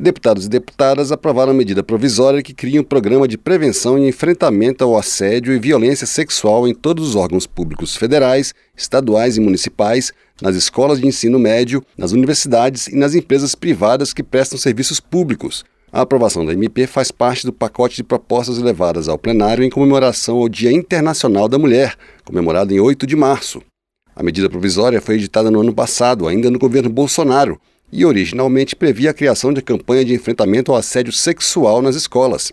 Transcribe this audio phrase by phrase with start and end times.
[0.00, 4.84] Deputados e deputadas aprovaram a medida provisória que cria um programa de prevenção e enfrentamento
[4.84, 10.54] ao assédio e violência sexual em todos os órgãos públicos federais, estaduais e municipais, nas
[10.54, 15.64] escolas de ensino médio, nas universidades e nas empresas privadas que prestam serviços públicos.
[15.90, 20.36] A aprovação da MP faz parte do pacote de propostas levadas ao plenário em comemoração
[20.36, 23.60] ao Dia Internacional da Mulher, comemorado em 8 de março.
[24.14, 27.60] A medida provisória foi editada no ano passado, ainda no governo Bolsonaro,
[27.92, 32.52] e originalmente previa a criação de campanha de enfrentamento ao assédio sexual nas escolas.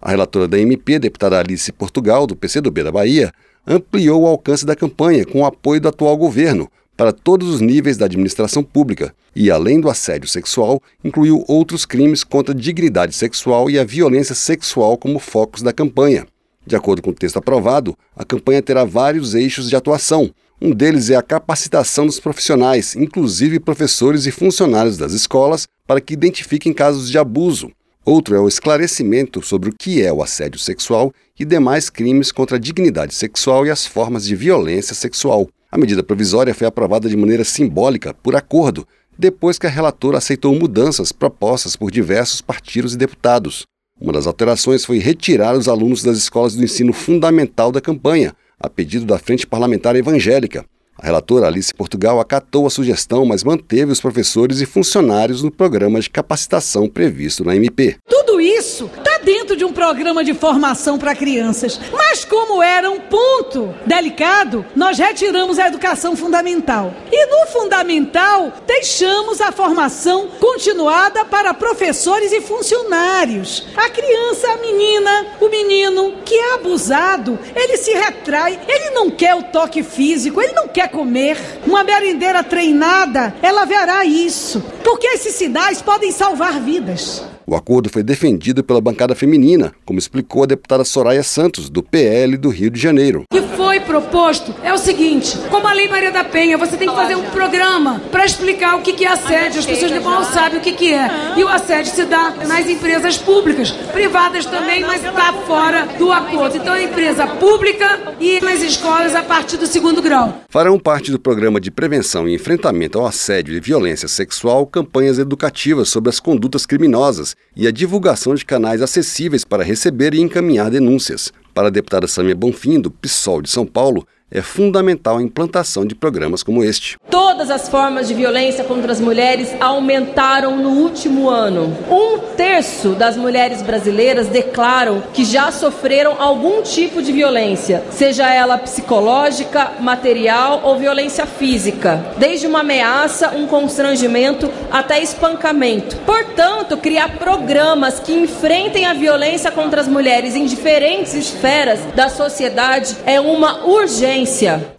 [0.00, 3.32] A relatora da MP, deputada Alice Portugal, do PCdoB da Bahia,
[3.66, 7.96] ampliou o alcance da campanha com o apoio do atual governo para todos os níveis
[7.96, 13.70] da administração pública e, além do assédio sexual, incluiu outros crimes contra a dignidade sexual
[13.70, 16.26] e a violência sexual como focos da campanha.
[16.66, 20.30] De acordo com o texto aprovado, a campanha terá vários eixos de atuação,
[20.60, 26.12] um deles é a capacitação dos profissionais, inclusive professores e funcionários das escolas, para que
[26.12, 27.70] identifiquem casos de abuso.
[28.04, 32.56] Outro é o esclarecimento sobre o que é o assédio sexual e demais crimes contra
[32.56, 35.48] a dignidade sexual e as formas de violência sexual.
[35.70, 40.54] A medida provisória foi aprovada de maneira simbólica, por acordo, depois que a relatora aceitou
[40.54, 43.64] mudanças propostas por diversos partidos e deputados.
[44.00, 48.68] Uma das alterações foi retirar os alunos das escolas do ensino fundamental da campanha, a
[48.68, 50.64] pedido da Frente Parlamentar Evangélica.
[51.00, 56.00] A relatora Alice Portugal acatou a sugestão, mas manteve os professores e funcionários no programa
[56.00, 57.96] de capacitação previsto na MP.
[58.08, 61.78] Tudo isso está dentro de um programa de formação para crianças.
[61.92, 66.92] Mas como era um ponto delicado, nós retiramos a educação fundamental.
[67.12, 73.66] E no fundamental, deixamos a formação continuada para professores e funcionários.
[73.76, 79.36] A criança, a menina, o menino que é abusado, ele se retrai, ele não quer
[79.36, 81.38] o toque físico, ele não quer comer.
[81.66, 84.60] Uma merendeira treinada, ela verá isso.
[84.82, 87.22] Porque esses sinais podem salvar vidas.
[87.50, 92.36] O acordo foi defendido pela bancada feminina, como explicou a deputada Soraya Santos, do PL
[92.36, 93.22] do Rio de Janeiro.
[93.32, 96.86] O que foi proposto é o seguinte: como a Lei Maria da Penha, você tem
[96.86, 99.60] que fazer um programa para explicar o que é assédio.
[99.60, 101.10] As pessoas não sabem o que é.
[101.38, 106.58] E o assédio se dá nas empresas públicas, privadas também, mas está fora do acordo.
[106.58, 110.42] Então é empresa pública e nas escolas a partir do segundo grau.
[110.50, 115.88] Farão parte do programa de prevenção e enfrentamento ao assédio e violência sexual campanhas educativas
[115.88, 121.32] sobre as condutas criminosas e a divulgação de canais acessíveis para receber e encaminhar denúncias.
[121.52, 125.94] Para a deputada Samia Bonfim, do PSOL de São Paulo, é fundamental a implantação de
[125.94, 126.98] programas como este.
[127.10, 131.74] Todas as formas de violência contra as mulheres aumentaram no último ano.
[131.90, 138.58] Um terço das mulheres brasileiras declaram que já sofreram algum tipo de violência, seja ela
[138.58, 145.96] psicológica, material ou violência física, desde uma ameaça, um constrangimento até espancamento.
[146.04, 152.96] Portanto, criar programas que enfrentem a violência contra as mulheres em diferentes esferas da sociedade
[153.06, 154.17] é uma urgência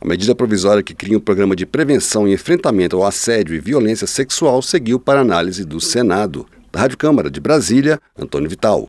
[0.00, 4.06] a medida provisória que cria um programa de prevenção e enfrentamento ao assédio e violência
[4.06, 6.46] sexual seguiu para análise do Senado.
[6.70, 8.86] Da Rádio Câmara de Brasília, Antônio Vital.